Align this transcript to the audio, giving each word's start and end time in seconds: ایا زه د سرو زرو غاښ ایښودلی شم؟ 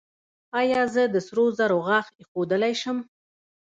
ایا 0.59 0.81
زه 0.93 1.03
د 1.13 1.15
سرو 1.27 1.45
زرو 1.57 1.79
غاښ 1.87 2.07
ایښودلی 2.19 2.73
شم؟ 2.81 2.97